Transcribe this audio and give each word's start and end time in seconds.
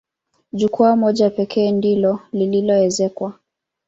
Jukwaa 0.53 0.95
moja 0.95 1.29
pekee 1.29 1.71
ndilo 1.71 2.19
lililoezekwa. 2.31 3.33